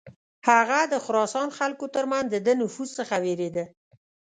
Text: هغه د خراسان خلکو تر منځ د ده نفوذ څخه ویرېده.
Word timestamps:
هغه 0.49 0.79
د 0.93 0.95
خراسان 1.05 1.47
خلکو 1.57 1.85
تر 1.95 2.05
منځ 2.11 2.25
د 2.29 2.35
ده 2.45 2.53
نفوذ 2.61 2.89
څخه 2.99 3.15
ویرېده. 3.23 3.65